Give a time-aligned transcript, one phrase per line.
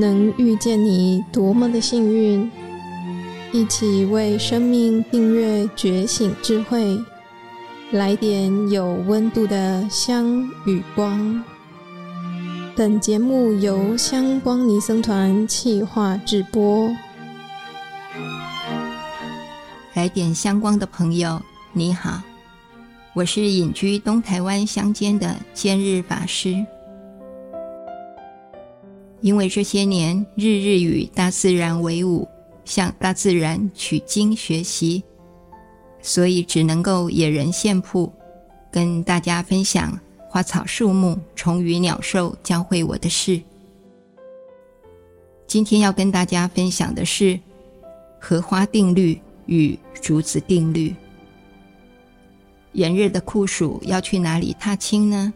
[0.00, 2.48] 能遇见你多么的幸运！
[3.52, 6.96] 一起为生命订阅觉醒智慧，
[7.90, 11.42] 来点有温度的香与光。
[12.76, 16.88] 本节目由香光尼僧团企划制播。
[19.94, 21.42] 来点香光的朋友，
[21.72, 22.22] 你好，
[23.14, 26.64] 我是隐居东台湾乡间的见日法师。
[29.20, 32.26] 因为这些年日日与大自然为伍，
[32.64, 35.02] 向大自然取经学习，
[36.00, 38.12] 所以只能够野人献曝，
[38.70, 43.40] 跟大家分享花草树木、虫鱼鸟兽教会我的事。
[45.48, 47.40] 今天要跟大家分享的是
[48.20, 50.94] 荷花定律与竹子定律。
[52.72, 55.32] 炎热的酷暑要去哪里踏青呢？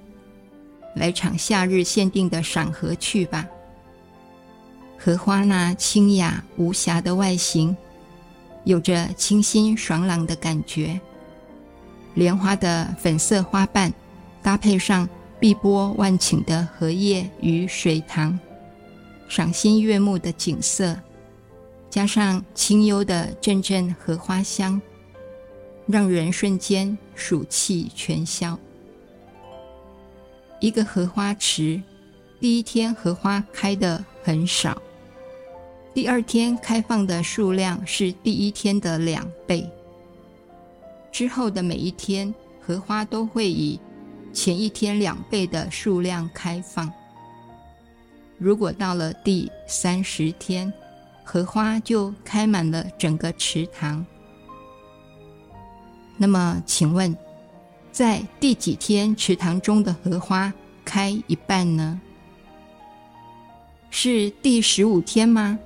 [0.94, 3.48] 来场夏日限定的赏荷去吧。
[5.04, 7.76] 荷花那清雅无瑕的外形，
[8.62, 11.00] 有着清新爽朗的感觉。
[12.14, 13.92] 莲花的粉色花瓣，
[14.44, 15.08] 搭配上
[15.40, 18.38] 碧波万顷的荷叶与水塘，
[19.26, 20.96] 赏心悦目的景色，
[21.90, 24.80] 加上清幽的阵阵荷花香，
[25.88, 28.56] 让人瞬间暑气全消。
[30.60, 31.82] 一个荷花池，
[32.38, 34.80] 第一天荷花开得很少。
[35.94, 39.68] 第二天开放的数量是第一天的两倍。
[41.10, 43.78] 之后的每一天，荷花都会以
[44.32, 46.90] 前一天两倍的数量开放。
[48.38, 50.72] 如果到了第三十天，
[51.22, 54.04] 荷花就开满了整个池塘。
[56.16, 57.14] 那么，请问，
[57.90, 60.50] 在第几天池塘中的荷花
[60.86, 62.00] 开一半呢？
[63.90, 65.58] 是第十五天吗？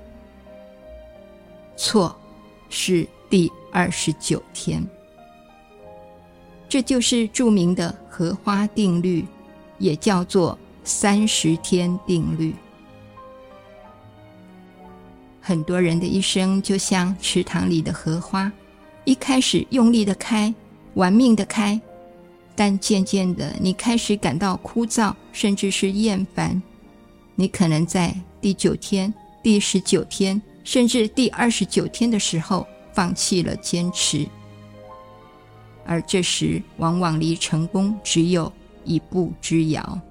[1.77, 2.13] 错，
[2.69, 4.85] 是第二十九天。
[6.67, 9.23] 这就是著名的荷花定律，
[9.77, 12.53] 也叫做三十天定律。
[15.39, 18.51] 很多人的一生就像池塘里的荷花，
[19.05, 20.53] 一开始用力的开，
[20.95, 21.79] 玩命的开，
[22.53, 26.61] 但渐渐的，你开始感到枯燥，甚至是厌烦。
[27.35, 30.41] 你可能在第九天、第十九天。
[30.67, 34.27] 甚至第二十九天的时候，放弃了坚持，
[35.85, 38.51] 而这时往往离成功只有
[38.83, 40.01] 一步之遥。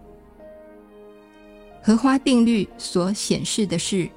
[1.83, 4.09] 荷花定律所显示的是，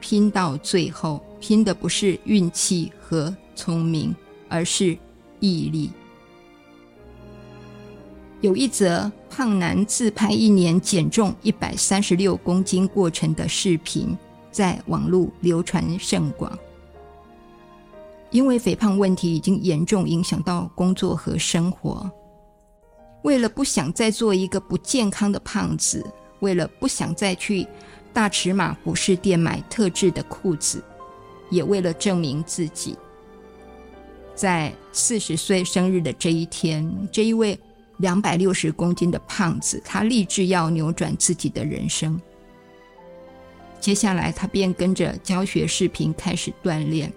[0.00, 4.12] 拼到最后，拼的不是运气和聪明，
[4.48, 4.98] 而是
[5.38, 5.92] 毅力。
[8.40, 14.18] 有一则胖男自拍一年减重一百三十六公斤过程的视频。
[14.50, 16.58] 在网络流传甚广，
[18.30, 22.10] 因为肥胖问题已经严重影响到工作和生活。
[23.22, 26.04] 为了不想再做一个不健康的胖子，
[26.40, 27.66] 为了不想再去
[28.12, 30.82] 大尺码服饰店买特制的裤子，
[31.50, 32.96] 也为了证明自己，
[34.34, 37.58] 在四十岁生日的这一天，这一位
[37.98, 42.18] 两百六十公斤的胖子，他立志要扭转自己的人生。
[43.80, 47.12] 接下来，他便跟着教学视频开始锻炼。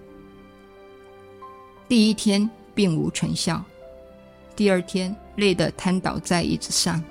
[1.87, 3.63] 第一天并无成效，
[4.55, 7.03] 第二天累得瘫倒在椅子上，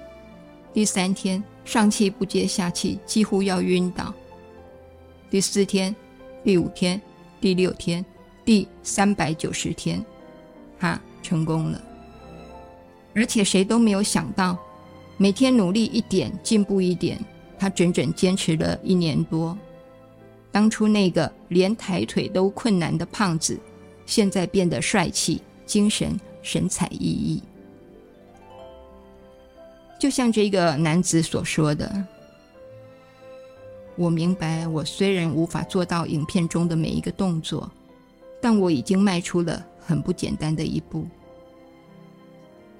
[0.72, 4.14] 第三天上气不接下气，几乎要晕倒。
[5.28, 5.94] 第四天、
[6.42, 7.00] 第五天、
[7.40, 8.04] 第六天、
[8.44, 10.02] 第三百九十天，
[10.78, 11.82] 他成功了。
[13.14, 14.56] 而且谁都没有想到，
[15.16, 17.18] 每天努力一点，进步一点。
[17.60, 19.54] 他整整坚持了一年多，
[20.50, 23.60] 当初那个连抬腿都困难的胖子，
[24.06, 27.42] 现在变得帅气、精神、神采奕奕。
[29.98, 32.02] 就像这个男子所说的
[33.94, 37.70] ：“我明白，我虽然无法做到影片中的每一个动作，
[38.40, 41.06] 但我已经迈出了很不简单的一步。”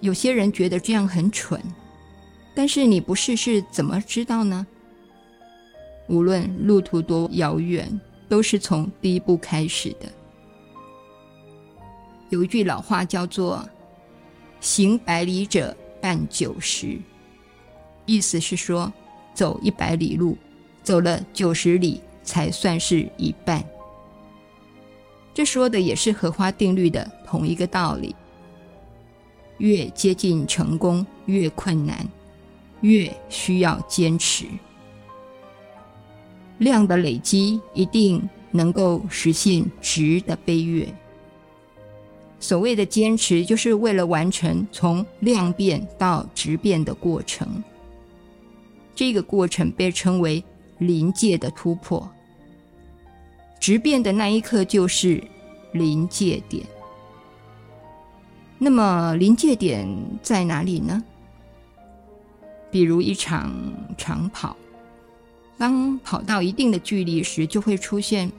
[0.01, 1.63] 有些人觉得这样很蠢。
[2.53, 4.67] 但是你不试试怎么知道呢？
[6.11, 7.89] 无论路途多遥远，
[8.29, 10.09] 都是从第一步开始的。
[12.31, 13.67] 有一句老话叫做
[14.61, 16.99] “行百里者半九十”，
[18.07, 18.93] 意思是说，
[19.33, 20.37] 走一百里路，
[20.83, 23.65] 走了九十里才算是一半。
[25.33, 28.17] 这说的也是荷花定律的同一个道理。
[29.59, 32.05] 越接近成功，越困难。
[32.81, 34.47] 越需要坚持。
[36.61, 38.23] 量的累积一定
[38.53, 40.89] 能够实现质的飞跃。
[42.39, 47.63] 所谓的坚持，就是为了完成从量变到质变的过程。
[48.95, 50.43] 这个过程被称为
[50.79, 52.09] 临界的突破。
[53.59, 55.23] 质变的那一刻就是
[55.73, 56.65] 临界点。
[58.59, 59.87] 那么临界点
[60.23, 61.03] 在哪里呢？
[62.71, 63.53] 比如一场
[63.99, 64.57] 长跑，
[65.61, 68.33] 当跑到一定的距离时，就会出现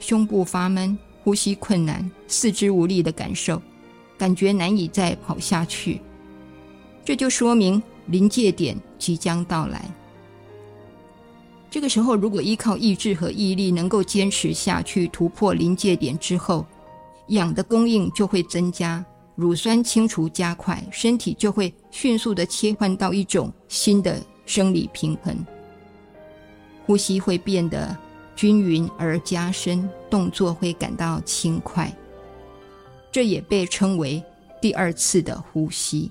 [0.00, 3.62] 胸部发闷、呼吸困难、四肢无力的感受，
[4.18, 5.98] 感觉难以再跑下去。
[7.06, 9.82] 这就说明临界点即将到来。
[11.70, 16.66] 这个时候，如果依靠意志和毅力能够坚持下去，突破临界点之后，
[17.28, 19.02] 氧的供应就会增加，
[19.36, 25.34] 乳酸清除加快，身体就会迅速地切换到一种新的生理平衡，
[26.88, 27.94] 呼吸会变得
[28.34, 31.94] 均匀而加深，动作会感到轻快，
[33.12, 34.24] 这也被称为
[34.58, 36.10] 第二次的呼吸。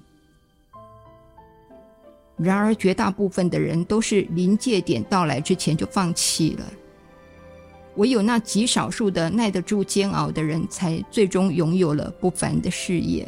[2.35, 6.65] 然而，绝大部分的人都是临界点到来之前就放弃了。
[7.95, 13.27] 唯有那极少数的耐得住煎熬的人，才最终拥有了不凡的事业。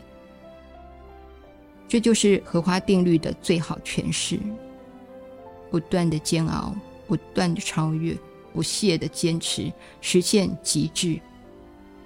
[1.87, 4.37] 这就是荷花定律的最好诠释：
[5.71, 6.75] 不断的煎熬，
[7.09, 8.17] 不断的超越，
[8.53, 9.69] 不懈的坚持，
[9.99, 11.19] 实现极致，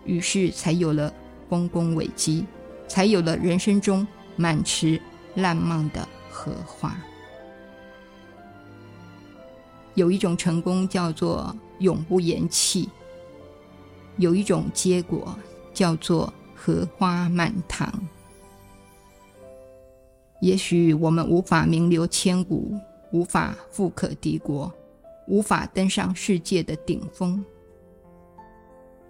[0.04, 1.14] 于是才有了
[1.48, 2.44] 丰功伟绩，
[2.88, 5.00] 才有了人生中满池
[5.36, 6.08] 烂漫的。
[6.36, 6.98] 荷花。
[9.94, 12.90] 有一种成功叫做永不言弃，
[14.18, 15.38] 有一种结果
[15.76, 17.94] 叫做荷花满堂。
[20.42, 22.76] 也许我们无法名留千古，
[23.12, 24.74] 无法富可敌国，
[25.28, 27.44] 无法登上世界的顶峰，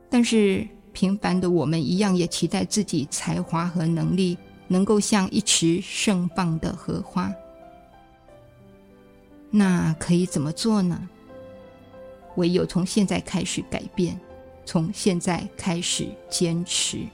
[0.09, 4.37] 但是平凡的我们一样也期待自己才华和能力。
[4.69, 7.31] 能够像一池盛放的荷花，
[9.51, 11.07] 那可以怎么做呢？
[12.37, 14.19] 唯有从现在开始改变，
[14.65, 17.05] 从现在开始坚持。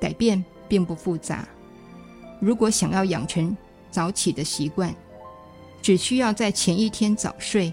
[0.00, 1.46] 改变并不复杂，
[2.40, 3.54] 如果想要养成
[3.90, 4.94] 早起的习惯，
[5.80, 7.72] 只需要在前一天早睡。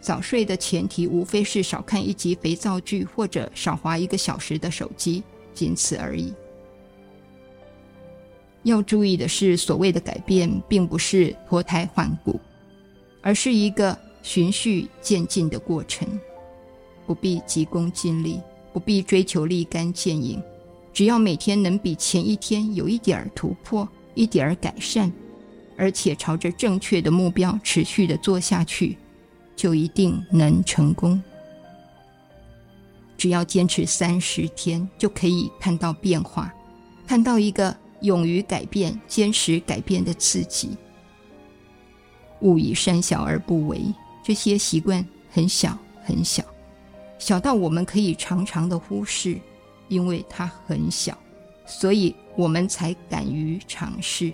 [0.00, 5.22] 早睡的前提无非是少看一集肥皂剧，或者少滑一个小时的手机，
[5.52, 6.32] 仅此而已。
[8.62, 12.38] 要注意的是，所谓的改变，并不是脱胎换骨，
[13.20, 16.06] 而是一个循序渐进的过程。
[17.06, 18.40] 不必急功近利，
[18.72, 20.42] 不必追求立竿见影，
[20.92, 25.12] 只要每天能比前一天有一点儿突破，一点儿改善，
[25.76, 28.96] 而且朝着正确的目标持续的做下去，
[29.54, 31.22] 就一定能成功。
[33.16, 36.54] 只要坚持三十天，就可以看到变化，
[37.06, 37.76] 看到一个。
[38.02, 40.76] 勇于改变、坚持改变的自己。
[42.40, 43.80] 勿以善小而不为。
[44.22, 46.44] 这些习惯很小很小，
[47.18, 49.40] 小到我们可以常常的忽视，
[49.88, 51.16] 因为它很小，
[51.64, 54.30] 所以我们才敢于尝试。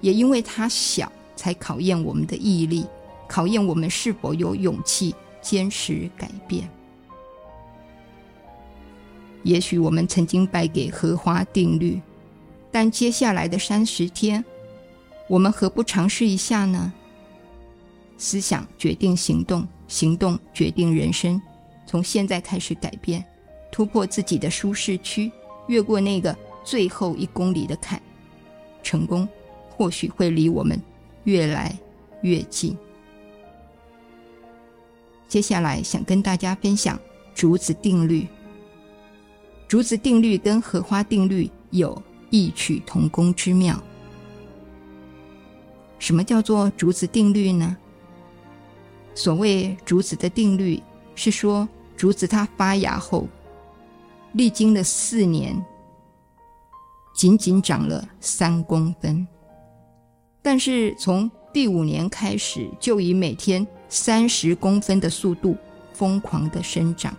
[0.00, 2.86] 也因为它小，才考验我们的毅力，
[3.28, 6.68] 考验我们是否有勇气坚持改变。
[9.42, 12.00] 也许我们曾经败给荷花定律。
[12.72, 14.44] 但接下来的三十天，
[15.28, 16.92] 我们何不尝试一下呢？
[18.16, 21.40] 思想决定行动，行动决定人生。
[21.84, 23.24] 从现在开始改变，
[23.72, 25.32] 突破自己的舒适区，
[25.66, 28.00] 越过那个最后一公里的坎，
[28.84, 29.28] 成功
[29.80, 30.78] 或许会离我们
[31.24, 31.74] 越来
[32.20, 32.76] 越近。
[35.26, 37.00] 接下来想跟大家分享
[37.34, 38.28] 竹子定律。
[39.66, 43.82] 竹子定律跟荷花定律有异曲同工之妙。
[45.98, 47.74] 什么叫做竹子定律呢？
[49.14, 50.78] 所谓竹子的定律，
[51.14, 53.26] 是说竹子它发芽后，
[54.32, 55.58] 历经了四年，
[57.14, 59.26] 仅仅长了三公分，
[60.42, 65.56] 但是从第五年开始，就以每天三十公分的速度
[65.92, 67.14] 疯狂的生长。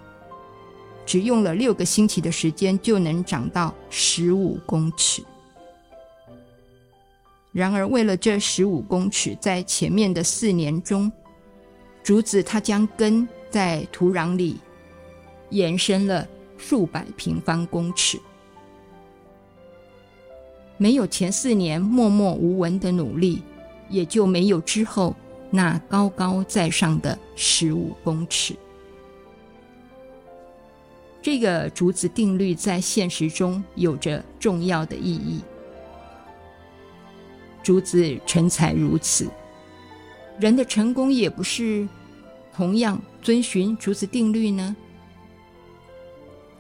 [1.06, 5.24] 只用了六个星期的时间，就能长到十五公尺。
[7.52, 11.12] 然而，为了这十五公尺，在前面的四年中，
[12.02, 14.58] 竹子它将根在土壤里
[15.50, 16.26] 延伸了
[16.58, 18.18] 数百平方公尺。
[20.82, 23.44] 没有前四年默默无闻的努力，
[23.88, 25.16] 也就没有之后
[25.52, 28.56] 那高高在上的十五公尺。
[31.22, 35.42] 这个竹子定律在现实中有着重要的意义。
[37.62, 39.30] 竹子成才如此，
[40.40, 41.88] 人的成功也不是
[42.52, 44.76] 同样遵循竹子定律呢？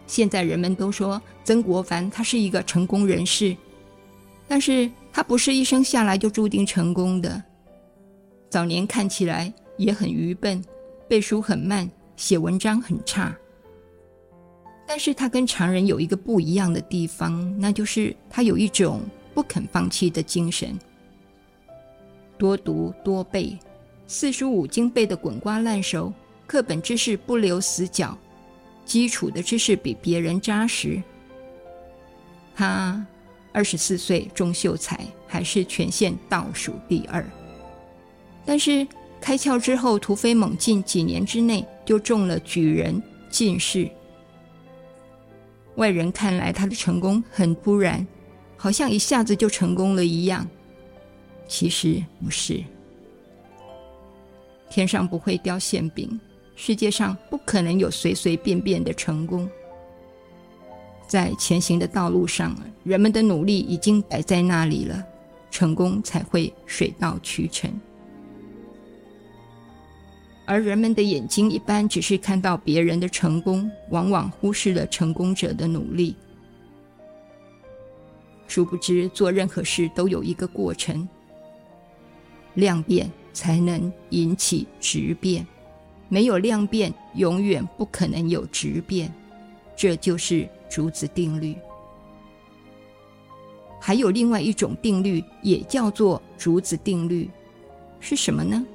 [0.06, 3.58] 现在人们都说曾国藩他是一个成功人士，
[4.52, 7.42] 但是他不是一生下来就注定成功的。
[8.50, 10.62] 早年看起来也很愚笨，
[11.08, 13.34] 背书很慢，写文章很差。
[14.86, 19.04] 但是他跟常人有一个不一样的地方，那就是他有一种
[19.34, 20.78] 不肯放弃的精神。
[22.38, 23.58] 多读多背，
[24.06, 26.12] 四书五经背得滚瓜烂熟，
[26.46, 28.18] 课本知识不留死角，
[28.84, 31.02] 基础的知识比别人扎实。
[32.54, 33.08] 他
[33.54, 37.26] 二十四岁中秀才，还是全县倒数第二。
[38.46, 38.88] 但是
[39.20, 43.90] 开窍之后突飞猛进，几年之内就中了举人、进士。
[45.76, 48.06] 外人看来他的成功很突然，
[48.58, 50.48] 好像一下子就成功了一样。
[51.48, 52.64] 其实不是，
[54.70, 56.20] 天上不会掉馅饼，
[56.56, 59.50] 世界上不可能有随随便便的成功。
[61.12, 65.04] 在前行的道路上，人们的努力已经摆在那里了，
[65.50, 67.70] 成功才会水到渠成。
[70.46, 76.16] 而人们的眼睛一般只是看到别人的成功，往往忽视了成功者的努力。
[78.48, 81.06] 殊不知，做任何事都有一个过程。
[82.54, 85.46] 量变才能引起质变，
[86.08, 89.14] 没有量变，永远不可能有质变。
[89.76, 91.56] 这就是竹子定律。
[93.80, 97.30] 还有另外一种定律，也叫做竹子定律，
[98.00, 98.66] 是什么呢？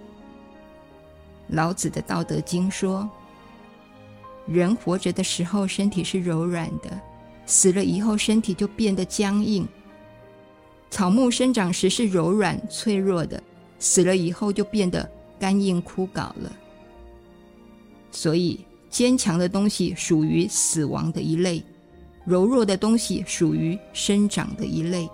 [1.48, 3.08] 老子的《道德经》说
[4.46, 7.00] ：“人活着的时候，身体是柔软的，
[7.46, 9.66] 死了以后，身体就变得僵硬。
[10.90, 13.42] 草木生长时是柔软脆弱的。”
[13.78, 15.06] 死了以后就变得
[15.38, 16.50] 干硬枯槁了，
[18.10, 21.62] 所以坚强的东西属于死亡的一类，
[22.26, 25.08] 柔弱的东西属于生长的一类，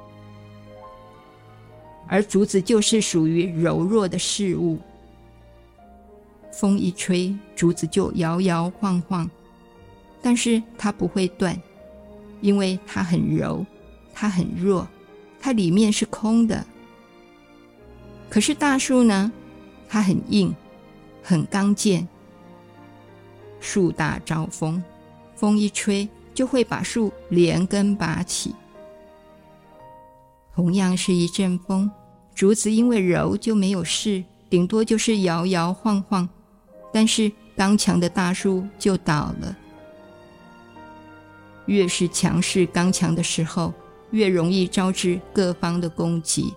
[2.08, 4.78] 而竹子就是属于柔弱的事物。
[6.50, 9.30] 风一吹，竹子就摇摇晃晃，
[10.22, 11.58] 但是它不会断，
[12.40, 13.64] 因为它很柔，
[14.14, 14.88] 它很弱，
[15.38, 16.64] 它里面是空的。
[18.30, 19.30] 可是大树呢？
[19.88, 20.54] 它很硬，
[21.22, 22.08] 很刚健。
[23.60, 24.82] 树大招风，
[25.34, 28.54] 风一吹就会把树连根拔起。
[30.54, 31.90] 同样是一阵风，
[32.34, 36.28] 竹子因为柔就没有事，顶多就是摇摇晃晃。
[36.92, 39.56] 但是刚强的大树就倒了。
[41.66, 43.72] 越是强势刚强的时候，
[44.10, 46.52] 越容易招致各方的攻击。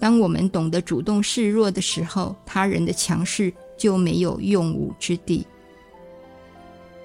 [0.00, 5.46] 当我们懂得主动示弱的时候，他人的强势就没有用武之地。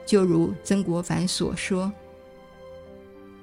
[0.06, 1.92] 就如曾国藩所说：“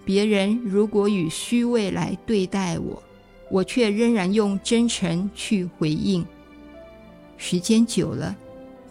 [0.04, 3.02] 别人如果以虚伪来对待我，
[3.50, 6.24] 我却仍然用真诚去回应。
[7.36, 8.36] 时间久了，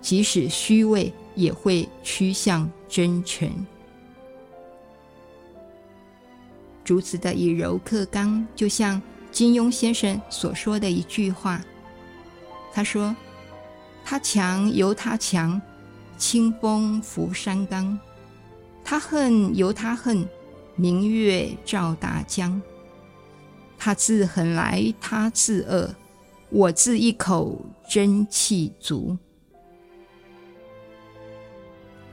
[0.02, 3.50] 即使虚伪也会趋向真诚。”
[6.84, 9.02] 竹子的以柔克刚，就像。
[9.30, 11.62] 金庸先生所说的一句话，
[12.74, 13.16] 他说
[14.04, 15.62] ：“他强由他强，
[16.18, 17.98] 清风拂山岗；
[18.84, 20.28] 他恨由他恨，
[20.76, 22.62] 明月照大江。
[23.78, 25.96] 他自狠来他自恶，
[26.50, 29.16] 我自一口真气足。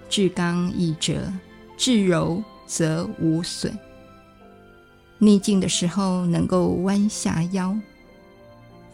[0.09, 1.33] 至刚易折，
[1.77, 3.77] 至柔则无损。”
[5.19, 7.75] 逆境的时候，能够弯下腰，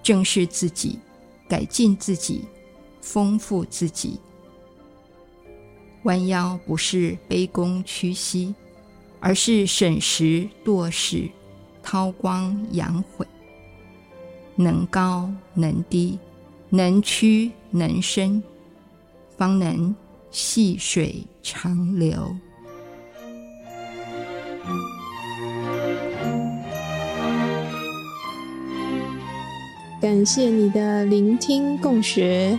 [0.03, 1.01] 正视自己，
[1.49, 2.45] 改进自己，
[3.01, 4.21] 丰富自己。
[6.05, 8.55] 弯腰不是卑躬屈膝，
[9.21, 11.29] 而是审时度势，
[11.83, 13.27] 韬光养晦。
[14.57, 16.19] 能高能低，
[16.69, 18.43] 能屈能伸，
[19.37, 19.95] 方能
[20.31, 22.35] 细水长流。
[30.01, 32.59] 感谢你的聆听共学，